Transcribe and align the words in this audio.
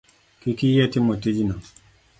Kik 0.41 0.59
iyie 0.67 0.85
timo 0.93 1.13
tijno? 1.21 1.55